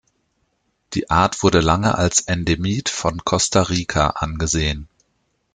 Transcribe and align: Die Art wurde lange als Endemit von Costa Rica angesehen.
Die 0.93 1.11
Art 1.11 1.43
wurde 1.43 1.59
lange 1.59 1.95
als 1.95 2.21
Endemit 2.21 2.89
von 2.89 3.23
Costa 3.23 3.61
Rica 3.61 4.07
angesehen. 4.07 4.87